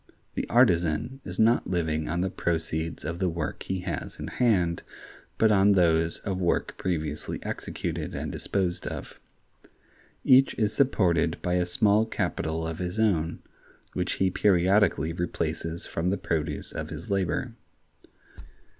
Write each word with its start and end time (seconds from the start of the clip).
The 0.33 0.49
artisan 0.49 1.21
is 1.23 1.37
not 1.37 1.67
living 1.69 2.09
on 2.09 2.21
the 2.21 2.31
proceeds 2.31 3.05
of 3.05 3.19
the 3.19 3.29
work 3.29 3.61
he 3.61 3.81
has 3.81 4.19
in 4.19 4.25
hand, 4.29 4.81
but 5.37 5.51
on 5.51 5.73
those 5.73 6.17
of 6.21 6.39
work 6.39 6.75
previously 6.75 7.37
executed 7.43 8.15
and 8.15 8.31
disposed 8.31 8.87
of. 8.87 9.19
Each 10.23 10.55
is 10.55 10.73
supported 10.73 11.39
by 11.43 11.53
a 11.53 11.67
small 11.67 12.07
capital 12.07 12.67
of 12.67 12.79
his 12.79 12.97
own, 12.99 13.43
which 13.93 14.13
he 14.13 14.31
periodically 14.31 15.13
replaces 15.13 15.85
from 15.85 16.09
the 16.09 16.17
produce 16.17 16.71
of 16.71 16.89
his 16.89 17.11
labor. 17.11 17.53